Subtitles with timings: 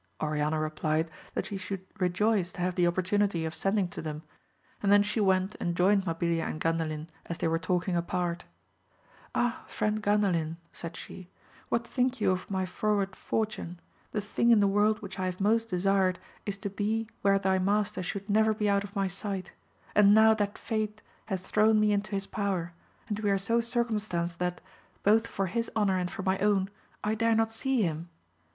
[0.19, 4.23] Oriana replied that she should rejoice to have the opportunity of sending to them,
[4.81, 8.45] and, then she went and joined Mabilia and GandaHn as they were talking apart.
[9.35, 11.29] Ah, Mend Gandalin, said she,
[11.69, 13.79] what think you of my froward fortune!
[14.11, 17.59] the thing in the world which I have most desired, is to be where thy
[17.59, 19.51] master should never be out of my sight,
[19.93, 22.73] and now that fate has thrown me into his power,
[23.21, 24.61] we are so cir cumstanced that,
[25.03, 26.71] both for his honour and for my own,
[27.03, 28.09] I dare not see him